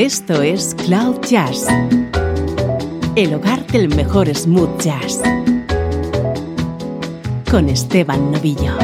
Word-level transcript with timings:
Esto 0.00 0.40
es 0.40 0.74
Cloud 0.86 1.20
Jazz, 1.28 1.66
el 3.16 3.34
hogar 3.34 3.66
del 3.66 3.94
mejor 3.94 4.34
smooth 4.34 4.80
jazz, 4.80 5.20
con 7.50 7.68
Esteban 7.68 8.32
Novillo. 8.32 8.78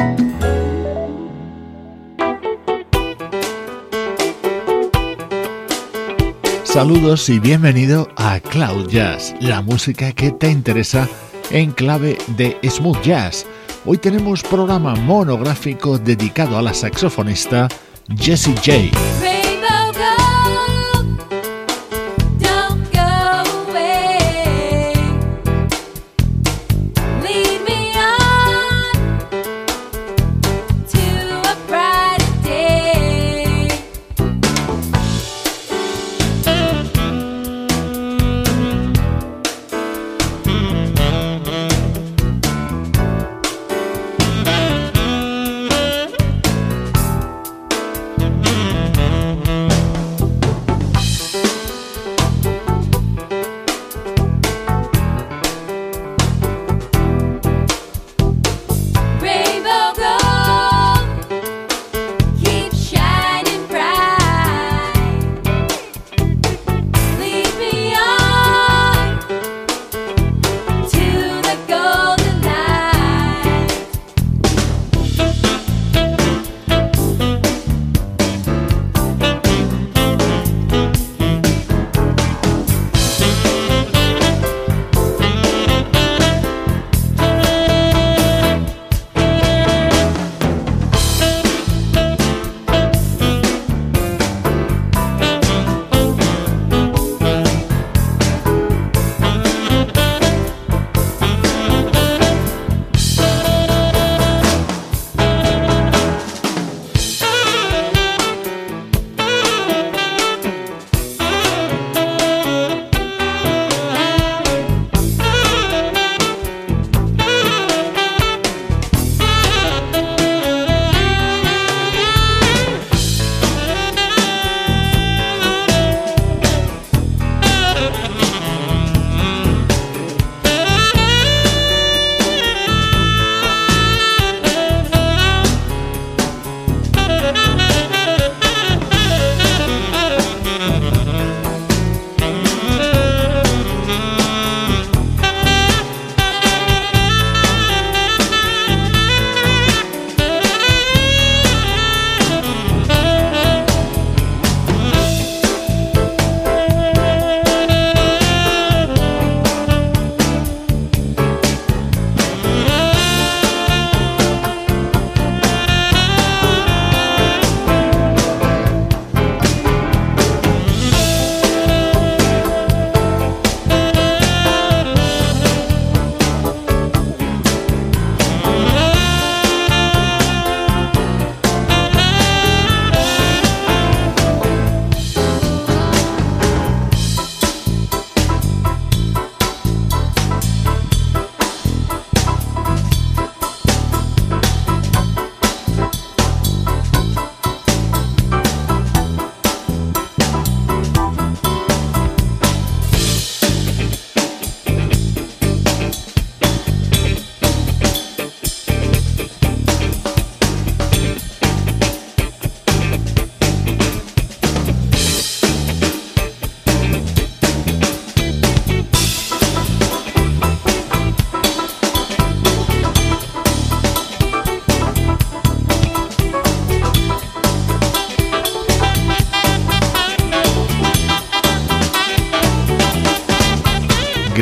Saludos 6.65 7.31
y 7.31 7.39
bienvenido 7.39 8.09
a 8.17 8.39
Cloud 8.41 8.91
Jazz, 8.91 9.35
la 9.41 9.63
música 9.63 10.13
que 10.13 10.33
te 10.33 10.51
interesa 10.51 11.09
en 11.51 11.73
clave 11.73 12.19
de 12.37 12.59
smooth 12.69 13.01
jazz. 13.01 13.47
Hoy 13.87 13.97
tenemos 13.97 14.43
programa 14.43 14.95
monográfico 14.97 15.97
dedicado 15.97 16.59
a 16.59 16.63
la 16.63 16.75
saxofonista 16.75 17.69
Jessie 18.19 18.55
J. 18.57 19.36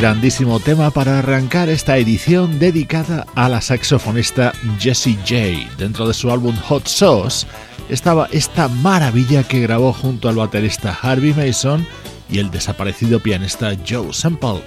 grandísimo 0.05 0.59
tema 0.59 0.91
para 0.91 1.17
arrancar 1.17 1.67
esta 1.67 1.97
edición 1.97 2.59
dedicada 2.59 3.25
a 3.33 3.49
la 3.49 3.59
saxofonista 3.59 4.53
Jessie 4.77 5.17
J. 5.27 5.67
Dentro 5.79 6.07
de 6.07 6.13
su 6.13 6.29
álbum 6.29 6.55
Hot 6.67 6.85
Sauce 6.85 7.47
estaba 7.89 8.29
esta 8.31 8.67
maravilla 8.67 9.41
que 9.41 9.61
grabó 9.61 9.93
junto 9.93 10.29
al 10.29 10.35
baterista 10.35 10.95
Harvey 11.01 11.33
Mason 11.33 11.87
y 12.29 12.37
el 12.37 12.51
desaparecido 12.51 13.19
pianista 13.19 13.75
Joe 13.89 14.13
Semple. 14.13 14.61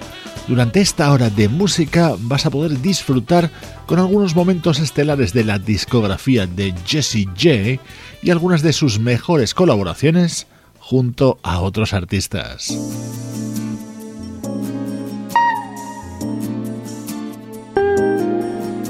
Durante 0.49 0.81
esta 0.81 1.09
hora 1.09 1.29
de 1.29 1.47
música 1.47 2.15
vas 2.19 2.45
a 2.45 2.49
poder 2.49 2.81
disfrutar 2.81 3.49
con 3.85 3.97
algunos 3.99 4.35
momentos 4.35 4.79
estelares 4.79 5.31
de 5.31 5.45
la 5.45 5.57
discografía 5.57 6.47
de 6.47 6.75
Jessie 6.85 7.27
J 7.27 7.81
y 8.21 8.29
algunas 8.29 8.61
de 8.61 8.73
sus 8.73 8.99
mejores 8.99 9.53
colaboraciones 9.53 10.47
junto 10.79 11.39
a 11.43 11.61
otros 11.61 11.93
artistas. 11.93 12.77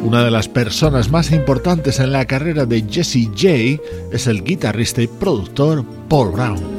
Una 0.09 0.23
de 0.23 0.31
las 0.31 0.47
personas 0.47 1.11
más 1.11 1.31
importantes 1.31 1.99
en 1.99 2.11
la 2.11 2.25
carrera 2.25 2.65
de 2.65 2.81
Jesse 2.81 3.27
J 3.27 3.79
es 4.11 4.25
el 4.25 4.43
guitarrista 4.43 5.03
y 5.03 5.07
productor 5.07 5.85
Paul 6.09 6.31
Brown. 6.31 6.78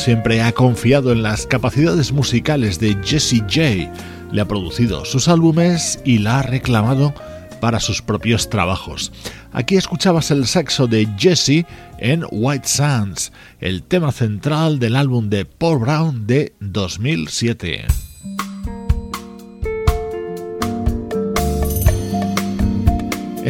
Siempre 0.00 0.40
ha 0.40 0.52
confiado 0.52 1.12
en 1.12 1.22
las 1.22 1.46
capacidades 1.46 2.10
musicales 2.12 2.80
de 2.80 2.96
Jesse 3.04 3.40
J, 3.40 3.92
le 4.32 4.40
ha 4.40 4.48
producido 4.48 5.04
sus 5.04 5.28
álbumes 5.28 6.00
y 6.04 6.18
la 6.18 6.38
ha 6.38 6.42
reclamado 6.42 7.12
para 7.60 7.80
sus 7.80 8.00
propios 8.00 8.48
trabajos. 8.48 9.12
Aquí 9.52 9.76
escuchabas 9.76 10.30
el 10.30 10.46
saxo 10.46 10.86
de 10.86 11.06
Jesse 11.18 11.66
en 11.98 12.24
White 12.30 12.66
Sands, 12.66 13.30
el 13.60 13.82
tema 13.82 14.10
central 14.10 14.78
del 14.78 14.96
álbum 14.96 15.28
de 15.28 15.44
Paul 15.44 15.80
Brown 15.80 16.26
de 16.26 16.54
2007. 16.60 17.99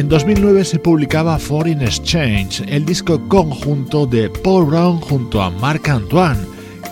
En 0.01 0.09
2009 0.09 0.65
se 0.65 0.79
publicaba 0.79 1.37
Foreign 1.37 1.83
Exchange, 1.83 2.63
el 2.67 2.85
disco 2.85 3.21
conjunto 3.27 4.07
de 4.07 4.31
Paul 4.31 4.65
Brown 4.65 4.99
junto 4.99 5.43
a 5.43 5.51
Marc 5.51 5.89
Antoine. 5.89 6.41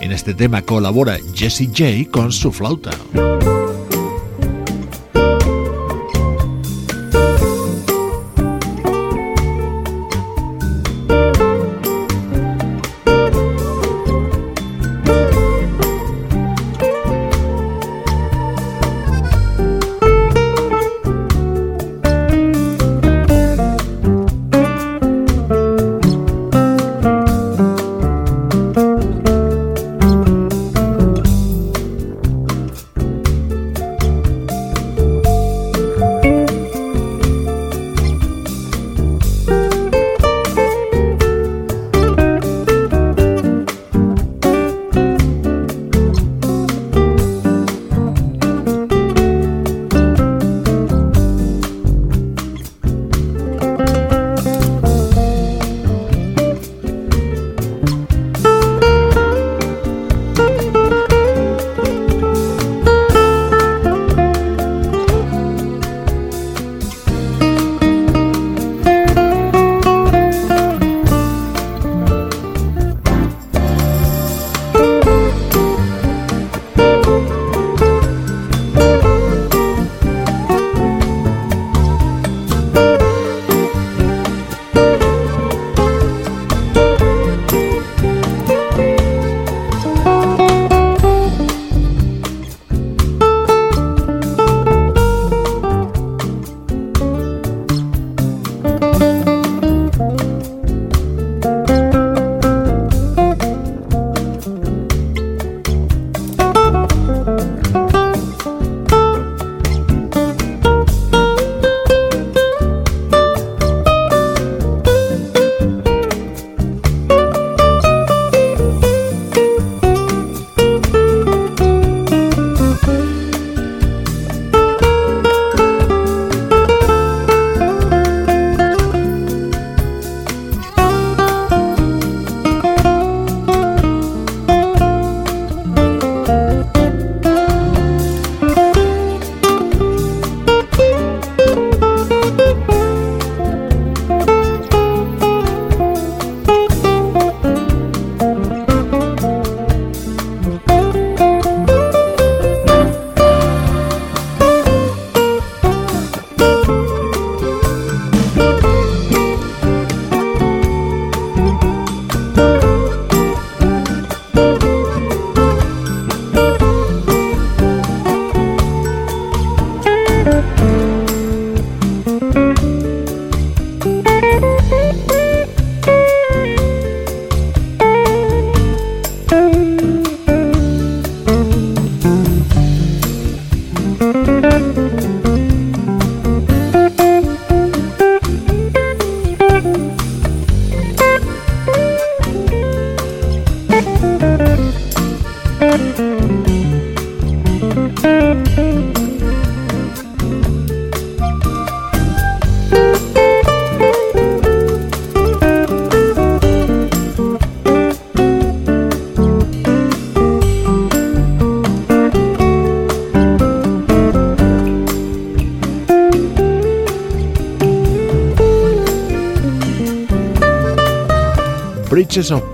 En 0.00 0.12
este 0.12 0.32
tema 0.32 0.62
colabora 0.62 1.18
Jesse 1.34 1.66
J 1.76 2.08
con 2.08 2.30
su 2.30 2.52
flauta. 2.52 2.92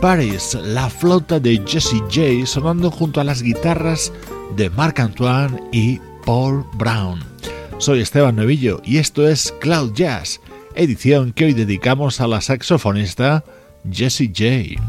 La 0.07 0.89
flauta 0.89 1.41
de 1.41 1.61
Jesse 1.67 1.99
J 2.09 2.47
sonando 2.47 2.93
junto 2.93 3.21
a 3.21 3.25
las 3.25 3.43
guitarras 3.43 4.13
de 4.55 4.71
Marc 4.71 5.01
Antoine 5.01 5.61
y 5.73 5.99
Paul 6.25 6.65
Brown. 6.75 7.19
Soy 7.79 8.03
Esteban 8.03 8.37
Novillo 8.37 8.81
y 8.85 8.99
esto 8.99 9.27
es 9.27 9.53
Cloud 9.61 9.95
Jazz, 9.95 10.41
edición 10.77 11.33
que 11.33 11.47
hoy 11.47 11.55
dedicamos 11.55 12.21
a 12.21 12.29
la 12.29 12.41
saxofonista 12.41 13.43
Jessie 13.91 14.29
J. 14.29 14.81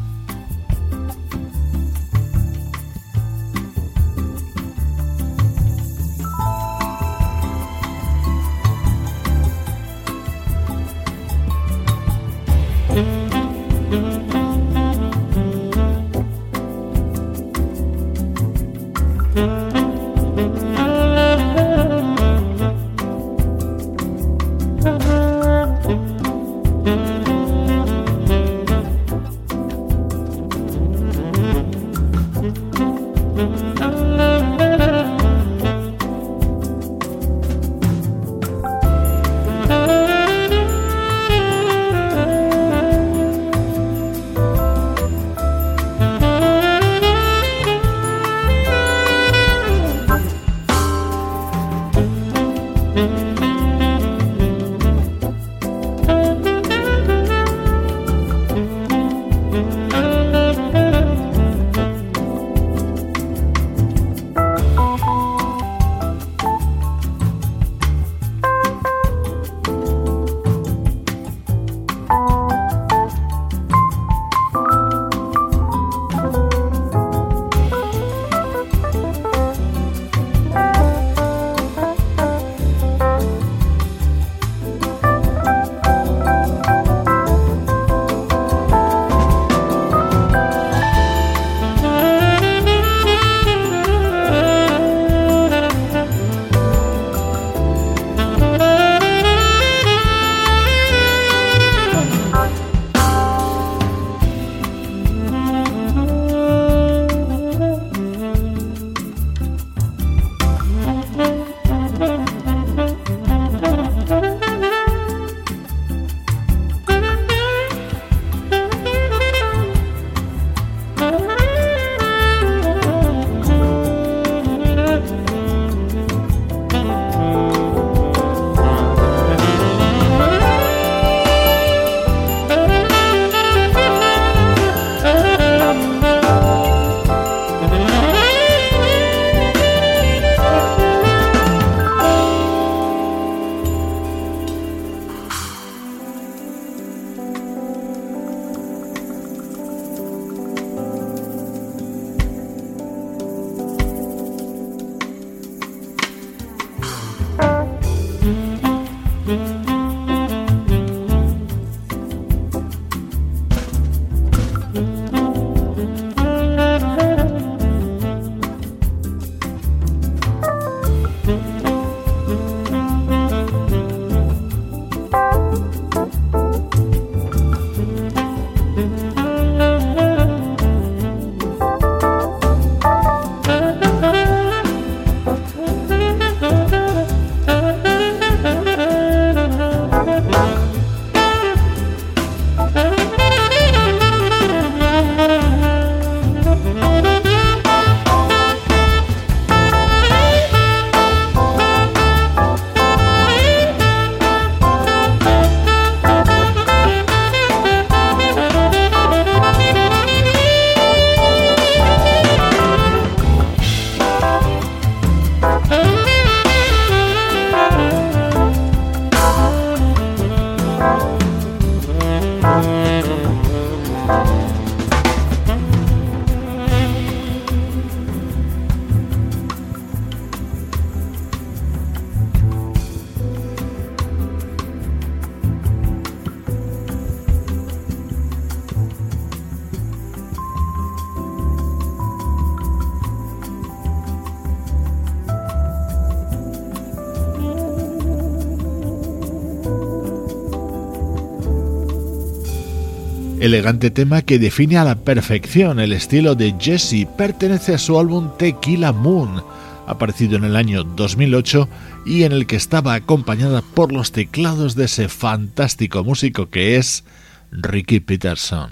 Elegante 253.48 253.92
tema 253.92 254.24
que 254.24 254.40
define 254.40 254.78
a 254.78 254.84
la 254.84 254.96
perfección 254.96 255.80
el 255.80 255.94
estilo 255.94 256.36
de 256.36 256.54
Jesse 256.60 257.08
pertenece 257.18 257.74
a 257.74 257.78
su 257.78 257.98
álbum 257.98 258.32
Tequila 258.38 258.92
Moon, 258.92 259.42
aparecido 259.88 260.36
en 260.36 260.44
el 260.44 260.58
año 260.58 260.84
2008 260.84 261.70
y 262.06 262.24
en 262.24 262.34
el 262.34 262.46
que 262.46 262.58
estaba 262.58 262.94
acompañada 262.94 263.62
por 263.62 263.94
los 263.94 264.12
teclados 264.12 264.76
de 264.76 264.84
ese 264.84 265.08
fantástico 265.08 266.04
músico 266.04 266.50
que 266.50 266.76
es 266.76 267.06
Ricky 267.54 268.02
Peterson. 268.02 268.70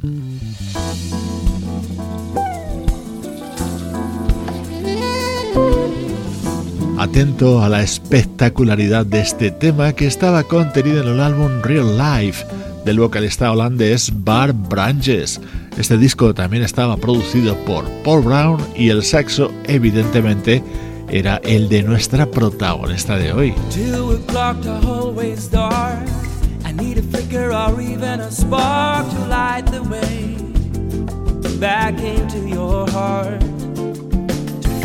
Atento 6.99 7.63
a 7.63 7.69
la 7.69 7.81
espectacularidad 7.81 9.05
de 9.05 9.21
este 9.21 9.51
tema 9.51 9.93
que 9.93 10.05
estaba 10.05 10.43
contenido 10.43 11.01
en 11.01 11.07
el 11.07 11.21
álbum 11.21 11.61
Real 11.61 11.97
Life 11.97 12.45
del 12.85 12.99
vocalista 12.99 13.51
holandés 13.51 14.11
Bar 14.23 14.53
Branches. 14.53 15.41
Este 15.77 15.97
disco 15.97 16.33
también 16.33 16.63
estaba 16.63 16.95
producido 16.97 17.57
por 17.65 17.83
Paul 18.03 18.23
Brown 18.23 18.57
y 18.75 18.89
el 18.89 19.03
saxo 19.03 19.51
evidentemente 19.65 20.63
era 21.09 21.37
el 21.43 21.67
de 21.67 21.83
nuestra 21.83 22.25
protagonista 22.27 23.17
de 23.17 23.33
hoy. 23.33 23.53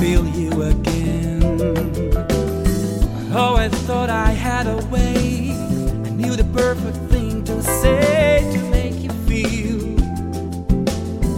feel 0.01 0.25
you 0.29 0.63
again. 0.63 1.43
I 3.31 3.37
always 3.37 3.73
thought 3.83 4.09
I 4.09 4.31
had 4.31 4.67
a 4.67 4.79
way, 4.87 5.53
I 5.53 6.11
knew 6.11 6.35
the 6.37 6.49
perfect 6.55 6.97
thing 7.11 7.30
to 7.63 7.67
say 7.67 8.49
to 8.53 8.59
make 8.71 8.95
you 9.03 9.11
feel 9.29 9.81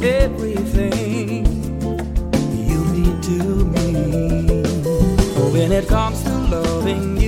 everything 0.05 1.45
you 2.69 2.85
mean 2.95 3.21
to 3.21 3.65
me. 3.75 4.63
When 5.53 5.73
it 5.73 5.89
comes 5.89 6.23
to 6.23 6.31
loving 6.31 7.22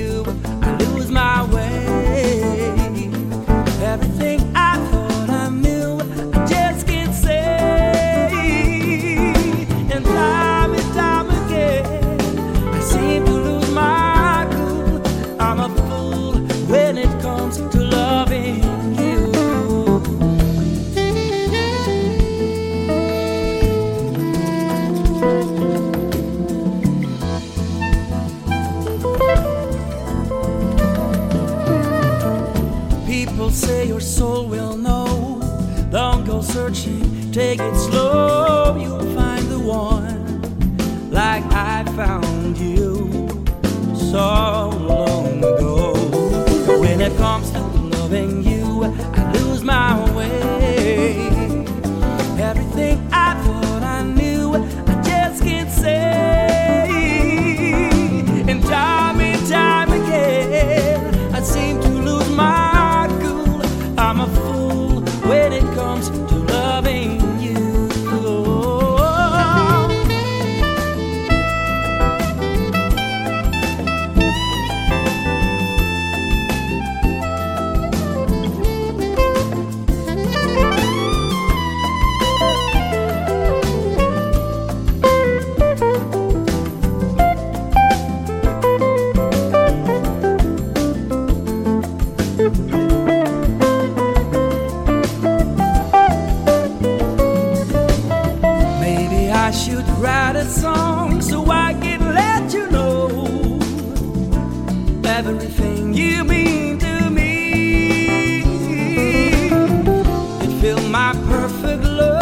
my 110.94 111.12
perfect 111.26 111.83
love. 111.83 112.13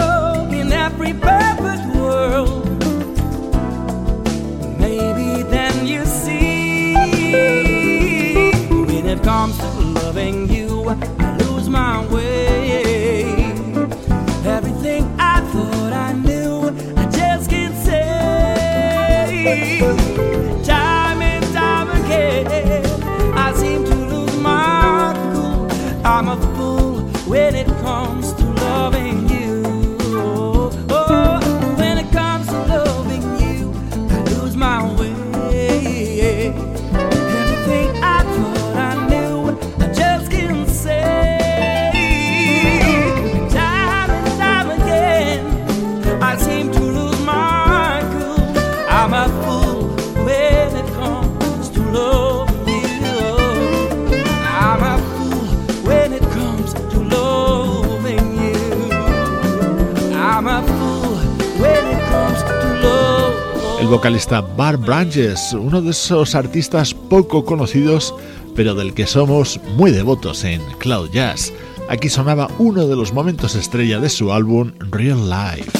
Vocalista 63.92 64.40
Bar 64.40 64.78
Branches, 64.78 65.52
uno 65.52 65.82
de 65.82 65.90
esos 65.90 66.34
artistas 66.34 66.94
poco 66.94 67.44
conocidos, 67.44 68.14
pero 68.56 68.74
del 68.74 68.94
que 68.94 69.06
somos 69.06 69.60
muy 69.76 69.90
devotos 69.90 70.44
en 70.44 70.62
Cloud 70.78 71.10
Jazz. 71.10 71.52
Aquí 71.90 72.08
sonaba 72.08 72.48
uno 72.58 72.86
de 72.86 72.96
los 72.96 73.12
momentos 73.12 73.54
estrella 73.54 74.00
de 74.00 74.08
su 74.08 74.32
álbum 74.32 74.72
Real 74.90 75.28
Life. 75.28 75.70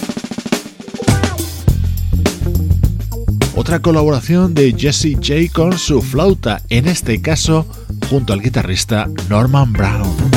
Otra 3.57 3.81
colaboración 3.81 4.53
de 4.53 4.75
Jesse 4.77 5.15
J 5.15 5.51
con 5.51 5.79
su 5.79 6.03
flauta, 6.03 6.61
en 6.69 6.89
este 6.89 7.23
caso 7.23 7.67
junto 8.11 8.35
al 8.35 8.43
guitarrista 8.43 9.09
Norman 9.31 9.73
Brown. 9.73 10.32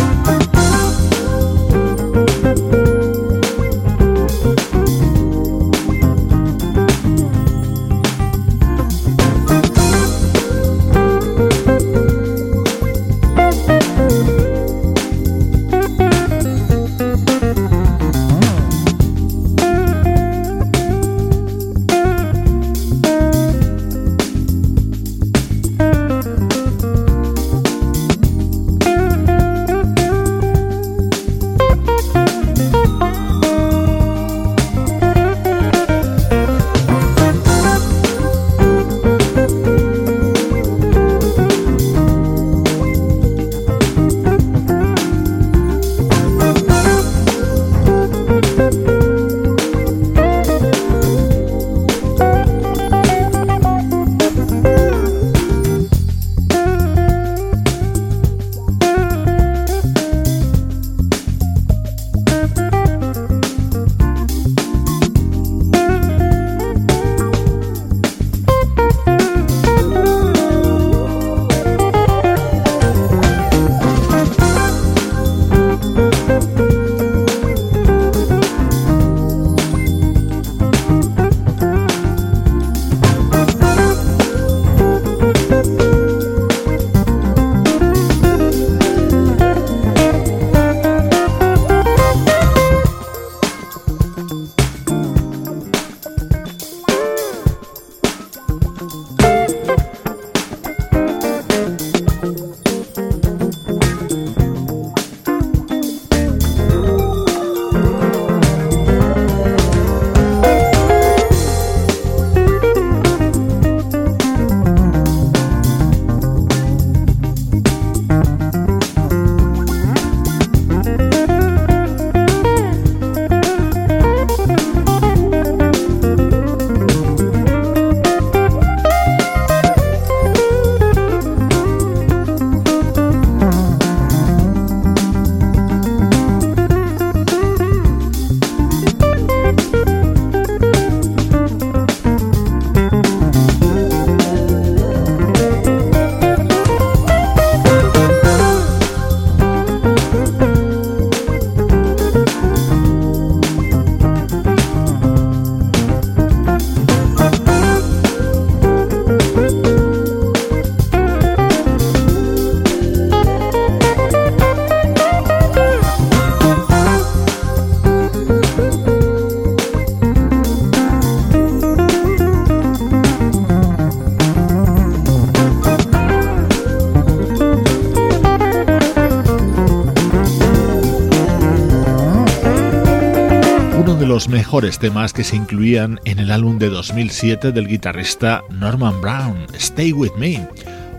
Temas 184.62 185.12
que 185.12 185.26
se 185.26 185.36
incluían 185.36 186.00
en 186.06 186.18
el 186.18 186.32
álbum 186.32 186.58
de 186.58 186.70
2007 186.70 187.52
del 187.52 187.68
guitarrista 187.68 188.42
Norman 188.50 189.02
Brown, 189.02 189.48
Stay 189.54 189.92
With 189.92 190.14
Me. 190.18 190.48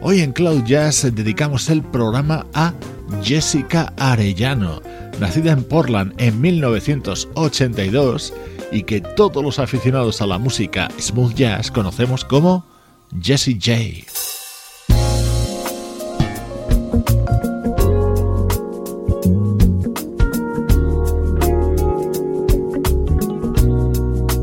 Hoy 0.03 0.21
en 0.21 0.33
Cloud 0.33 0.65
Jazz 0.65 1.09
dedicamos 1.15 1.71
el 1.71 1.83
programa 1.83 2.47
a 2.53 2.75
Jessica 3.23 3.95
Arellano, 3.97 4.83
nacida 5.19 5.53
en 5.53 5.65
Portland 5.65 6.13
en 6.19 6.39
1982 6.39 8.35
y 8.73 8.83
que 8.83 9.01
todos 9.01 9.43
los 9.43 9.59
aficionados 9.59 10.21
a 10.21 10.27
la 10.27 10.37
música 10.39 10.91
smooth 11.01 11.35
jazz 11.35 11.71
conocemos 11.71 12.27
como 12.27 12.67
Jessie 13.23 13.55
J. 13.55 14.05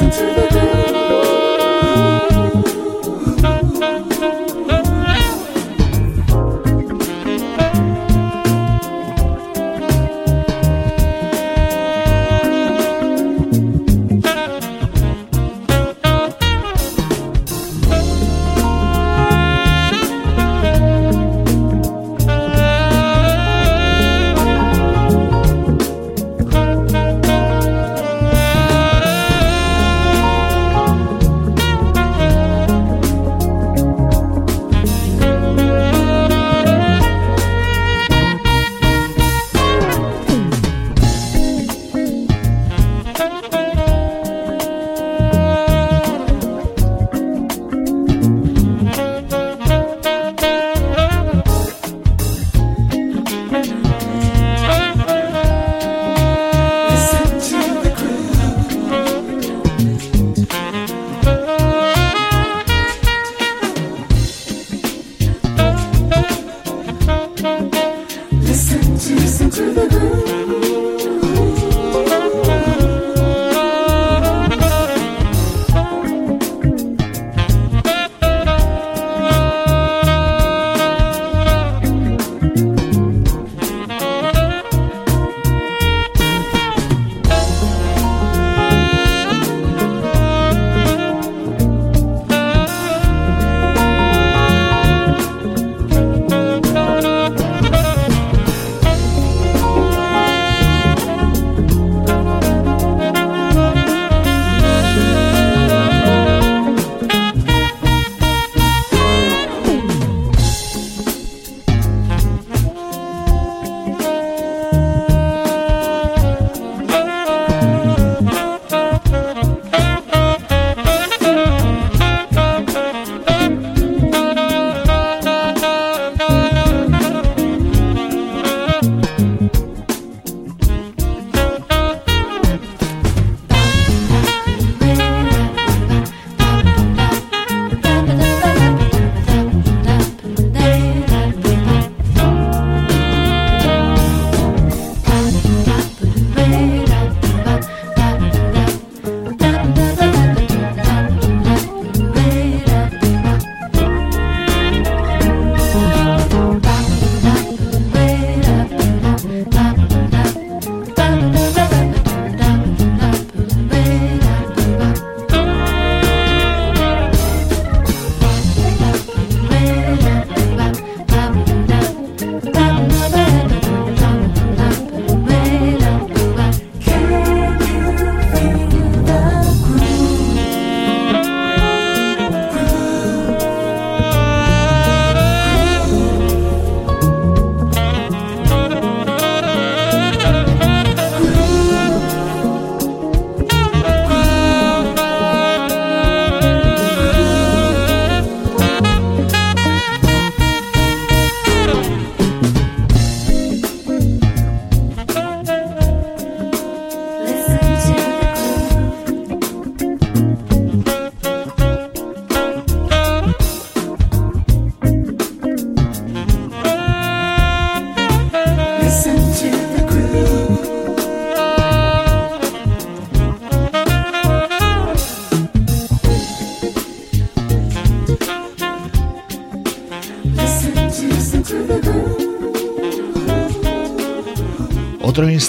Listen 0.00 0.10
to 0.12 0.37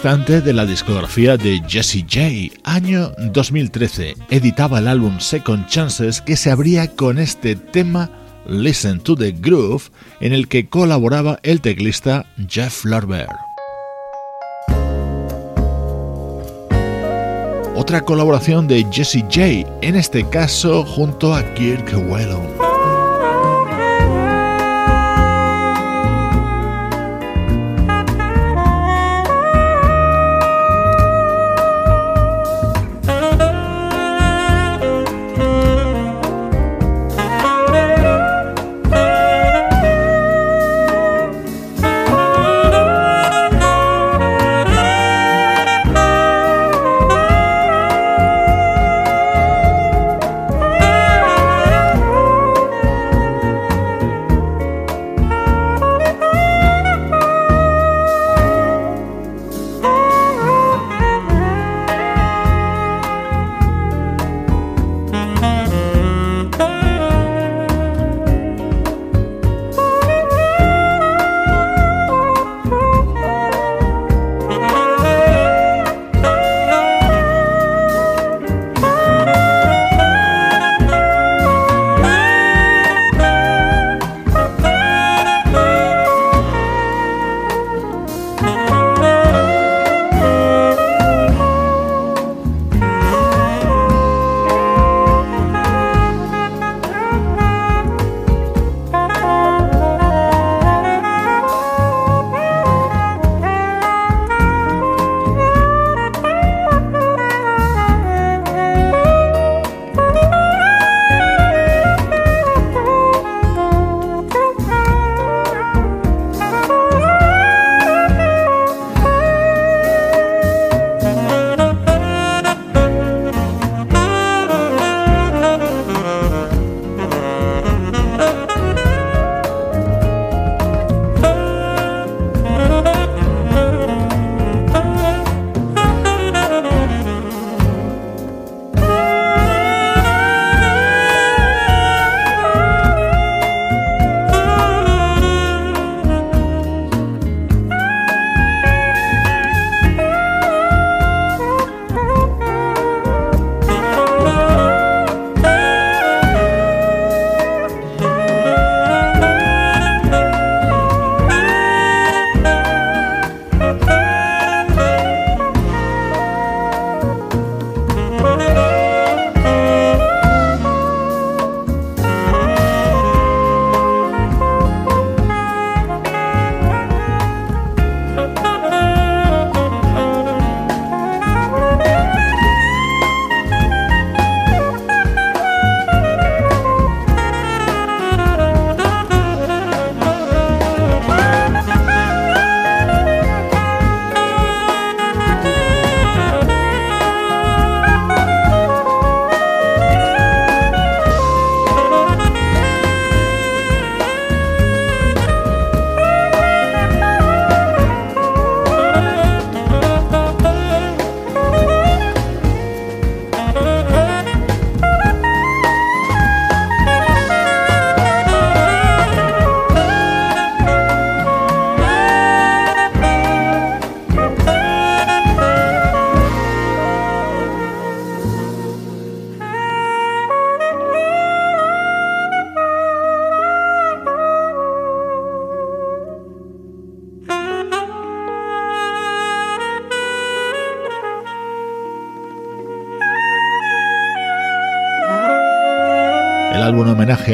de 0.01 0.53
la 0.53 0.65
discografía 0.65 1.35
de 1.35 1.61
Jesse 1.67 2.05
J. 2.09 2.57
Año 2.63 3.11
2013. 3.33 4.15
Editaba 4.29 4.79
el 4.79 4.87
álbum 4.87 5.19
Second 5.19 5.67
Chances 5.67 6.21
que 6.21 6.37
se 6.37 6.51
abría 6.51 6.95
con 6.95 7.19
este 7.19 7.57
tema 7.57 8.09
Listen 8.47 9.01
to 9.01 9.17
the 9.17 9.33
Groove 9.33 9.83
en 10.21 10.31
el 10.31 10.47
que 10.47 10.69
colaboraba 10.69 11.39
el 11.43 11.59
teclista 11.59 12.25
Jeff 12.47 12.85
Lorber. 12.85 13.27
Otra 17.75 17.99
colaboración 18.01 18.67
de 18.67 18.85
Jesse 18.89 19.23
J, 19.23 19.69
en 19.81 19.97
este 19.97 20.23
caso 20.29 20.85
junto 20.85 21.35
a 21.35 21.43
Kirk 21.55 21.93
Whelan. 22.09 22.68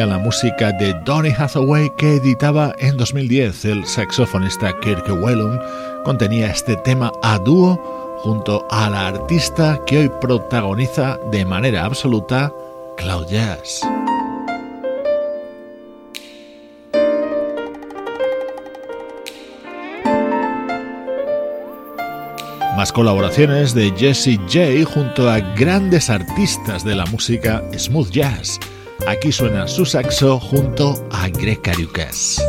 A 0.01 0.05
la 0.05 0.17
música 0.17 0.71
de 0.73 0.93
Donny 1.05 1.29
Hathaway 1.29 1.89
que 1.97 2.15
editaba 2.15 2.73
en 2.79 2.97
2010 2.97 3.65
el 3.65 3.85
saxofonista 3.85 4.77
Kirk 4.81 5.07
Whelan, 5.07 5.61
contenía 6.03 6.47
este 6.47 6.75
tema 6.77 7.11
a 7.23 7.37
dúo 7.39 7.77
junto 8.19 8.67
a 8.69 8.89
la 8.89 9.07
artista 9.07 9.79
que 9.85 9.99
hoy 9.99 10.11
protagoniza 10.19 11.17
de 11.31 11.45
manera 11.45 11.85
absoluta 11.85 12.51
Cloud 12.97 13.27
Jazz. 13.27 13.81
Más 22.75 22.91
colaboraciones 22.91 23.73
de 23.73 23.93
Jesse 23.95 24.37
J 24.51 24.83
junto 24.93 25.29
a 25.29 25.39
grandes 25.39 26.09
artistas 26.09 26.83
de 26.83 26.95
la 26.95 27.05
música 27.05 27.63
smooth 27.77 28.09
jazz. 28.09 28.59
Aquí 29.07 29.31
suena 29.31 29.67
su 29.67 29.85
saxo 29.85 30.39
junto 30.39 31.07
a 31.11 31.29
Greg 31.29 31.61
Cariucas. 31.61 32.41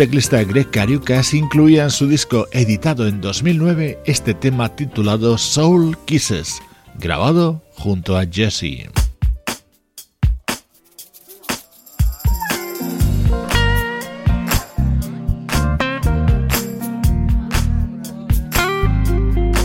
Teclista 0.00 0.42
Greg 0.44 0.70
Cariucas 0.70 1.34
incluía 1.34 1.84
en 1.84 1.90
su 1.90 2.06
disco 2.06 2.48
editado 2.52 3.06
en 3.06 3.20
2009 3.20 3.98
este 4.06 4.32
tema 4.32 4.74
titulado 4.74 5.36
Soul 5.36 5.98
Kisses, 6.06 6.62
grabado 6.98 7.62
junto 7.76 8.16
a 8.16 8.24
Jesse. 8.24 8.88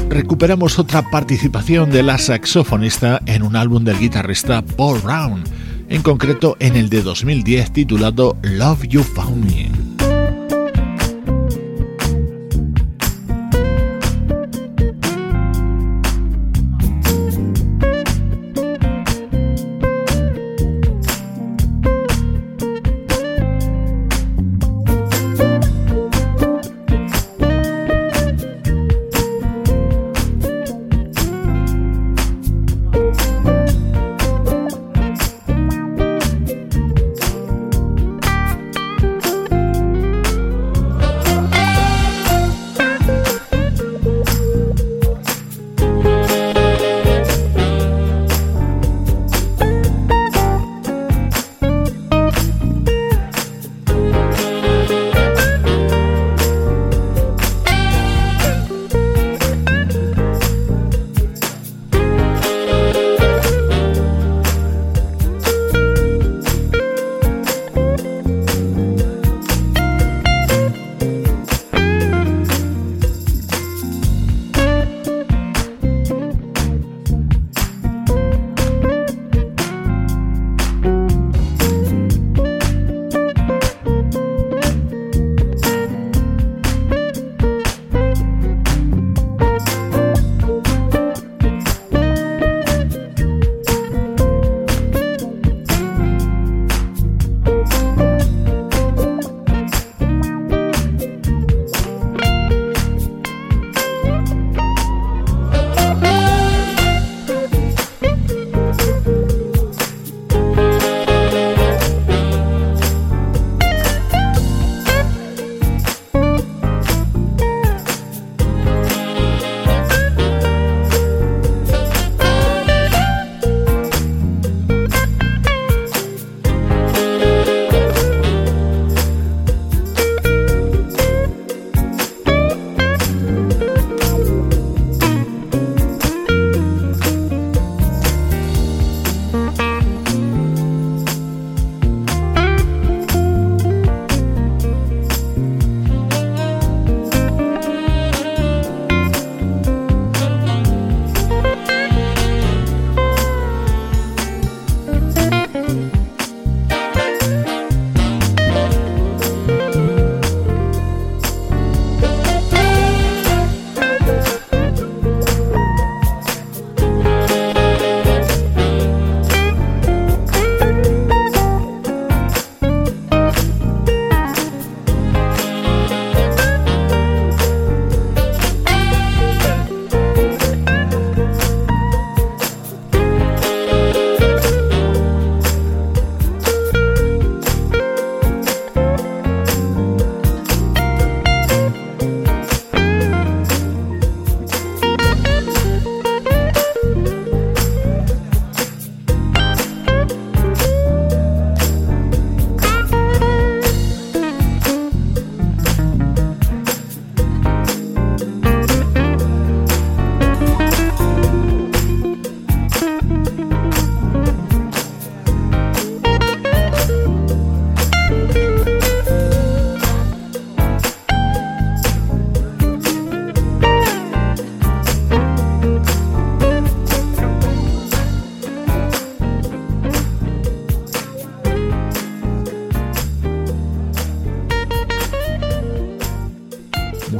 recuperamos 0.10 0.80
otra 0.80 1.10
participación 1.10 1.92
de 1.92 2.04
la 2.04 2.18
saxofonista 2.18 3.22
en 3.26 3.42
un 3.44 3.56
álbum 3.56 3.86
del 3.86 4.00
guitarrista 4.00 4.62
Paul 4.62 5.00
Brown, 5.00 5.46
en 5.88 6.02
concreto 6.02 6.58
en 6.60 6.76
el 6.76 6.90
de 6.90 7.04
2010 7.04 7.72
titulado 7.72 8.36
Love 8.42 8.86
You 8.90 9.02
Found 9.02 9.46
Me. 9.46 9.85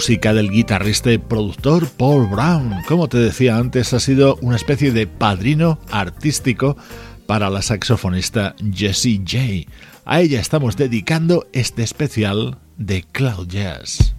Música 0.06 0.36
del 0.36 0.52
guitarrista 0.52 1.12
y 1.12 1.18
productor 1.18 1.88
Paul 1.88 2.28
Brown. 2.28 2.76
Como 2.88 3.08
te 3.08 3.18
decía 3.18 3.58
antes, 3.58 3.92
ha 3.92 4.00
sido 4.00 4.38
una 4.42 4.56
especie 4.56 4.92
de 4.92 5.08
padrino 5.08 5.80
artístico 5.90 6.78
para 7.26 7.50
la 7.50 7.64
saxofonista 7.64 8.56
Jessie 8.72 9.24
J. 9.28 9.68
A 10.06 10.22
ella 10.22 10.40
estamos 10.40 10.78
dedicando 10.78 11.48
este 11.54 11.82
especial 11.82 12.60
de 12.78 13.02
Cloud 13.02 13.48
Jazz. 13.48 14.14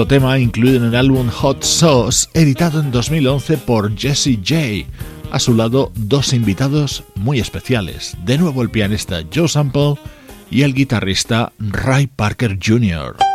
Otro 0.00 0.16
tema 0.16 0.38
incluido 0.38 0.78
en 0.78 0.84
el 0.84 0.94
álbum 0.94 1.28
Hot 1.28 1.62
Sauce, 1.62 2.26
editado 2.32 2.80
en 2.80 2.90
2011 2.90 3.58
por 3.58 3.94
Jesse 3.94 4.38
J. 4.42 4.88
A 5.30 5.38
su 5.38 5.52
lado, 5.52 5.92
dos 5.94 6.32
invitados 6.32 7.04
muy 7.16 7.38
especiales. 7.38 8.16
De 8.24 8.38
nuevo 8.38 8.62
el 8.62 8.70
pianista 8.70 9.20
Joe 9.30 9.46
Sample 9.46 9.96
y 10.50 10.62
el 10.62 10.72
guitarrista 10.72 11.52
Ray 11.58 12.06
Parker 12.06 12.58
Jr. 12.58 13.29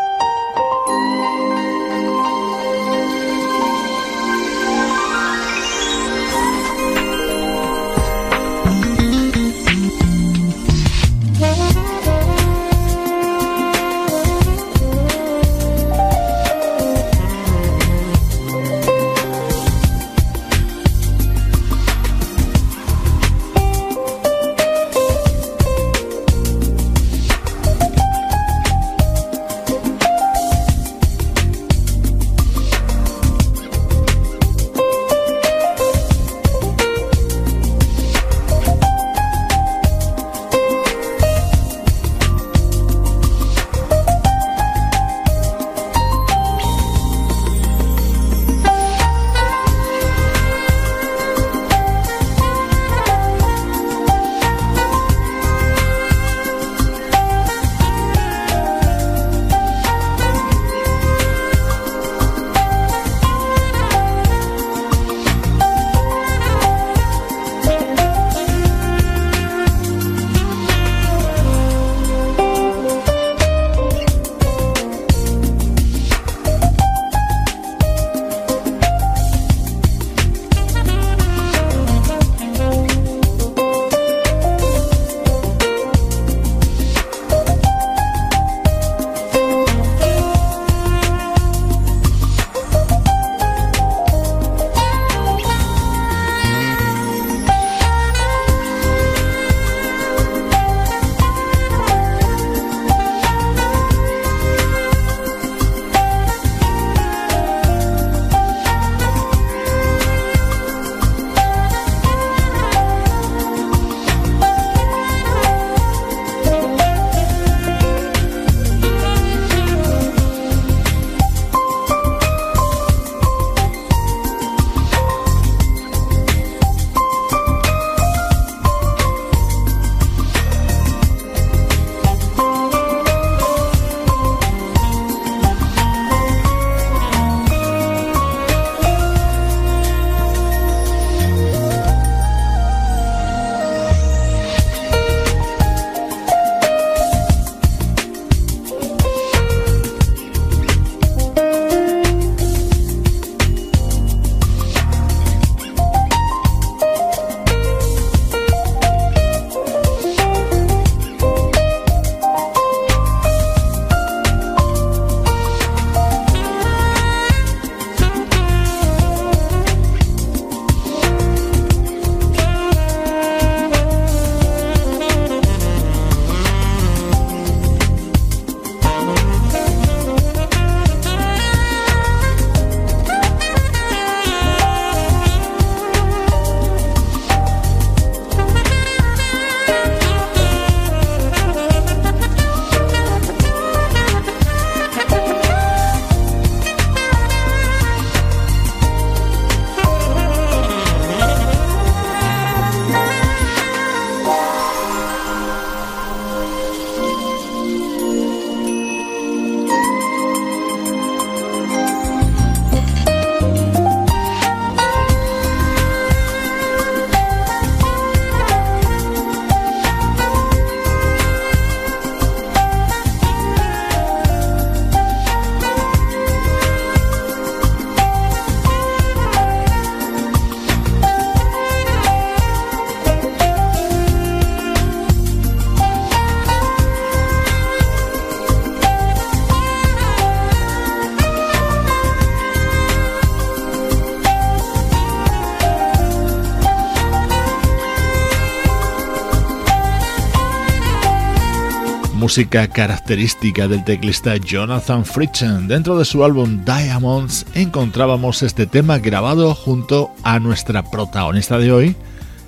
música 252.36 252.68
característica 252.68 253.66
del 253.66 253.86
teclista 253.86 254.36
Jonathan 254.36 255.06
Fritchen. 255.06 255.70
Dentro 255.70 255.98
de 255.98 256.04
su 256.04 256.22
álbum 256.26 256.66
Diamonds 256.66 257.46
encontrábamos 257.54 258.44
este 258.44 258.68
tema 258.68 258.98
grabado 258.98 259.56
junto 259.56 260.12
a 260.22 260.38
nuestra 260.40 260.84
protagonista 260.84 261.58
de 261.58 261.72
hoy 261.72 261.96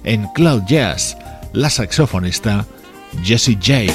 en 0.04 0.28
Cloud 0.34 0.64
Jazz, 0.68 1.18
la 1.54 1.70
saxofonista 1.70 2.66
Jessie 3.24 3.56
J. 3.56 3.94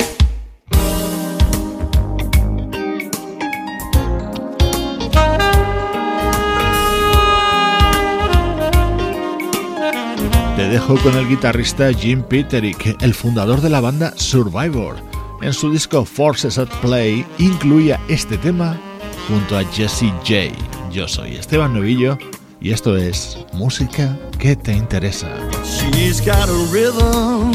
Te 10.57 10.69
dejo 10.71 10.97
con 11.03 11.19
el 11.19 11.29
guitarrista 11.29 11.93
Jim 11.93 12.23
Peterick, 12.23 12.97
el 13.03 13.13
fundador 13.13 13.61
de 13.61 13.69
la 13.69 13.83
banda 13.83 14.15
Survivor 14.17 15.13
en 15.43 15.53
su 15.53 15.71
disco 15.71 16.05
Forces 16.05 16.59
at 16.59 16.69
Play 16.81 17.27
incluía 17.39 18.01
este 18.09 18.39
tema 18.39 18.79
junto 19.29 19.59
a 19.59 19.65
Jesse 19.65 20.11
J. 20.25 20.53
Yo 20.91 21.09
soy 21.09 21.37
Esteban 21.37 21.75
Novillo 21.75 22.17
y 22.61 22.71
esto 22.71 22.97
es 22.97 23.39
Música 23.53 24.17
que 24.39 24.57
te 24.57 24.73
interesa. 24.73 25.29
She's 25.65 26.21
got 26.21 26.49
a 26.49 26.69
rhythm, 26.71 27.53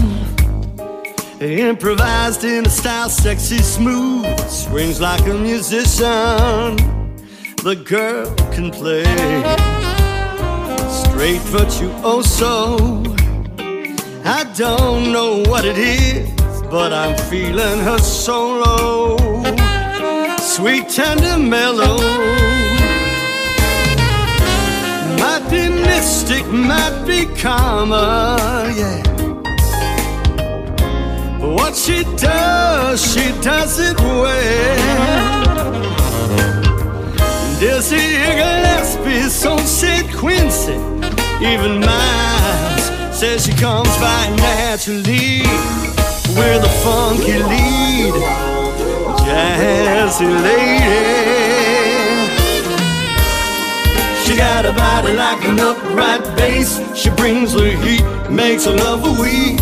improvised 1.40 2.44
in 2.44 2.66
a 2.66 2.70
style 2.70 3.10
sexy 3.10 3.60
smooth, 3.60 4.38
swings 4.50 5.00
like 5.00 5.26
a 5.30 5.34
musician. 5.34 6.76
The 7.64 7.76
girl 7.76 8.34
can 8.52 8.70
play 8.72 9.04
straight 10.90 11.42
virtuoso. 11.52 13.04
I 14.26 14.44
don't 14.58 15.14
know 15.14 15.44
what 15.48 15.64
it 15.64 15.78
is, 15.78 16.30
but 16.70 16.92
I'm 16.92 17.16
feeling 17.30 17.80
her 17.80 17.98
solo, 18.00 19.16
sweet, 20.38 20.90
tender, 20.90 21.38
mellow 21.38 21.98
might 25.18 25.48
be 25.50 25.70
mystic, 25.70 26.46
might 26.48 27.04
be 27.08 27.26
karma, 27.42 28.38
yeah. 28.76 29.04
What 31.40 31.76
she 31.76 32.04
does, 32.18 33.14
she 33.14 33.32
does 33.42 33.80
it 33.80 34.00
well. 34.00 35.08
Dizzy 37.60 37.96
Gillespie, 37.96 39.30
so 39.30 39.58
said 39.58 40.06
Quincy, 40.14 40.74
even 41.42 41.80
Miles 41.80 43.18
says 43.18 43.46
she 43.46 43.54
comes 43.54 43.96
by 43.98 44.36
naturally 44.38 45.97
with 46.38 46.62
the 46.62 46.70
funky 46.84 47.40
lead, 47.52 48.14
jazzy 49.26 50.30
lady. 50.46 51.18
She 54.24 54.36
got 54.38 54.66
a 54.66 54.74
body 54.74 55.14
like 55.14 55.44
an 55.46 55.60
upright 55.60 56.24
bass. 56.38 56.80
She 56.96 57.10
brings 57.12 57.54
the 57.54 57.72
heat, 57.84 58.06
makes 58.30 58.66
a 58.68 58.72
love 58.72 59.04
a 59.04 59.22
week. 59.22 59.58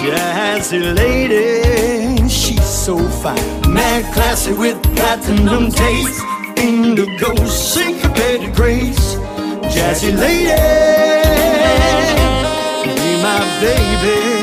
Jazzy 0.00 0.94
lady, 0.94 2.28
she's 2.28 2.64
so 2.64 2.96
fine. 3.22 3.72
Mad 3.72 4.04
classy 4.14 4.52
with 4.52 4.80
platinum 4.94 5.70
taste. 5.70 6.22
Indigo 6.56 7.34
syncopated 7.44 8.54
grace. 8.54 9.16
Jazzy 9.74 10.16
lady, 10.16 10.54
be 12.84 13.22
my 13.22 13.40
baby. 13.60 14.35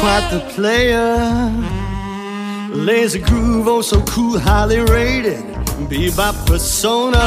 Quite 0.00 0.28
the 0.30 0.40
player. 0.54 1.50
Lazy 2.70 3.18
groove, 3.18 3.66
oh 3.68 3.82
so 3.82 4.00
cool, 4.02 4.38
highly 4.38 4.80
rated. 4.80 5.42
Bebop 5.88 6.46
persona, 6.46 7.24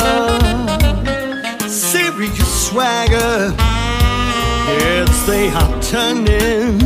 serious 1.67 2.67
swagger. 2.67 3.51
Heads 4.69 5.25
they 5.25 5.49
are 5.49 5.81
turning. 5.81 6.79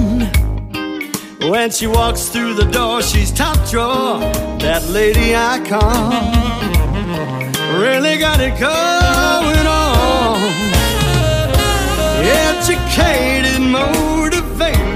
When 1.51 1.71
she 1.71 1.87
walks 1.87 2.29
through 2.29 2.53
the 2.53 2.65
door, 2.71 3.01
she's 3.01 3.31
top 3.31 3.57
drawer. 3.69 4.19
That 4.59 4.87
lady 4.89 5.35
icon 5.35 6.13
really 7.79 8.17
got 8.17 8.39
it 8.39 8.57
going 8.59 9.67
on. 9.67 10.39
Educated, 12.23 13.61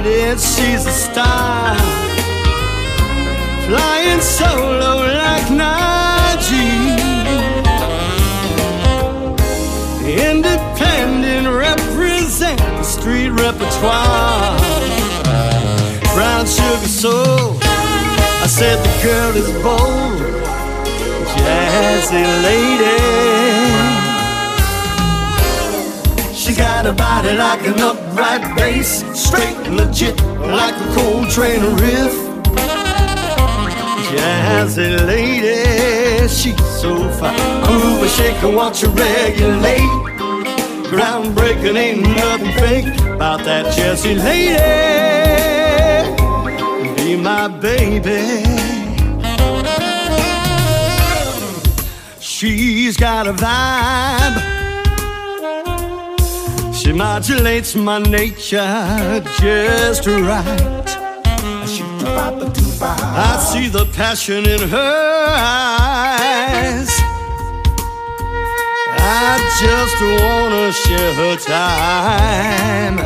motivated, 0.08 0.40
she's 0.40 0.86
a 0.86 0.92
star 0.92 1.76
flying 3.68 4.22
solo 4.22 5.06
like 5.06 5.48
Najee. 5.52 6.98
Independent, 10.08 11.48
represent 11.48 12.60
the 12.60 12.84
street 12.84 13.30
repertoire. 13.30 14.58
Brown 16.14 16.46
sugar 16.46 16.88
soul. 16.88 17.58
I 18.44 18.48
said 18.48 18.78
the 18.78 19.04
girl 19.04 19.36
is 19.36 19.50
bold, 19.62 20.22
jazzy 21.36 22.24
lady. 22.44 23.47
She 26.48 26.56
got 26.56 26.86
a 26.86 26.94
body 26.94 27.34
like 27.36 27.68
an 27.68 27.80
upright 27.80 28.56
bass, 28.56 29.04
straight 29.14 29.58
legit 29.70 30.16
like 30.40 30.76
a 30.76 30.96
cold 30.96 31.30
train 31.30 31.62
riff 31.76 32.28
jazzy 34.16 35.06
lady, 35.06 36.28
she's 36.28 36.58
so 36.82 37.10
fine. 37.20 37.36
Move 37.68 38.02
and 38.02 38.12
shake 38.12 38.42
and 38.44 38.56
watch 38.56 38.82
her 38.82 38.90
regulate. 38.90 39.80
Groundbreaking, 40.90 41.76
ain't 41.76 42.02
nothing 42.02 42.54
fake 42.54 43.00
about 43.16 43.44
that 43.44 43.66
jazzy 43.76 44.16
lady. 44.18 44.56
Be 46.96 47.18
my 47.22 47.48
baby. 47.48 48.46
She's 52.20 52.96
got 52.96 53.28
a 53.28 53.34
vibe. 53.34 54.57
She 56.88 56.94
modulates 56.94 57.76
my 57.76 58.00
nature 58.00 59.22
just 59.42 60.08
right. 60.08 60.88
I 62.82 63.38
see 63.52 63.68
the 63.68 63.86
passion 63.92 64.46
in 64.48 64.70
her 64.70 65.26
eyes. 65.28 66.88
I 69.00 69.38
just 69.60 70.00
wanna 70.22 70.72
share 70.72 71.14
her 71.14 71.36
time. 71.36 73.00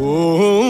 Oh, 0.00 0.69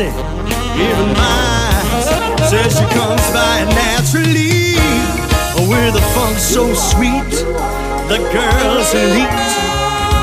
Quincy, 0.00 0.16
even 0.80 1.12
mine 1.12 2.38
says 2.48 2.72
she 2.72 2.84
comes 2.96 3.20
by 3.36 3.64
naturally 3.68 4.74
with 5.68 5.94
a 5.94 6.04
funk 6.14 6.38
so 6.38 6.72
sweet. 6.72 7.30
The 8.08 8.16
girls 8.32 8.94
elite 8.94 9.52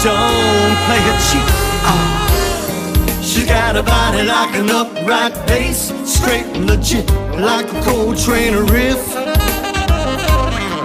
don't 0.02 0.78
play 0.86 1.04
it 1.12 1.20
cheap. 1.30 1.48
Ah. 1.86 3.22
She's 3.22 3.46
got 3.46 3.76
a 3.76 3.84
body 3.84 4.24
like 4.24 4.56
an 4.56 4.72
upright 4.72 5.36
bass, 5.48 5.94
straight 6.06 6.46
and 6.56 6.66
legit 6.66 7.08
like 7.40 7.68
a 7.68 7.82
cold 7.84 8.16
Coltrane 8.16 8.56
riff. 8.74 9.06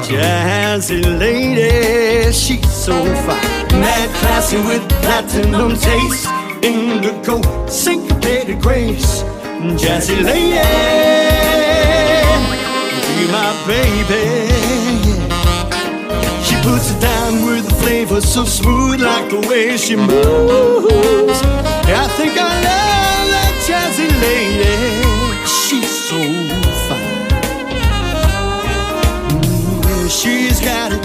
Jazzy 0.05 1.03
lady, 1.19 2.31
she's 2.31 2.71
so 2.71 2.93
fine, 3.25 3.81
mad 3.81 4.11
classy 4.21 4.59
with 4.59 4.87
platinum 5.01 5.77
taste 5.77 6.42
indigo, 6.63 7.41
syncopated 7.67 8.61
grace, 8.61 9.23
jazzy 9.83 10.17
lady, 10.23 10.61
be 13.17 13.25
my 13.31 13.53
baby. 13.67 14.23
She 16.47 16.55
puts 16.63 16.91
it 16.93 17.01
down 17.01 17.45
with 17.47 17.67
a 17.71 17.75
flavor 17.83 18.21
so 18.21 18.45
smooth, 18.45 19.01
like 19.01 19.29
the 19.31 19.41
way 19.49 19.77
she 19.77 19.97
moves. 19.97 21.41
I 21.85 22.07
think 22.17 22.33
I 22.39 22.53
love 22.69 23.27
that 23.35 23.55
jazzy 23.67 24.09
lady. 24.27 24.77
She's 25.47 25.91
so 26.09 26.19
fine. 26.89 27.29
Mm, 29.83 30.11
she's 30.11 30.61
got 30.61 30.93
it 30.93 31.02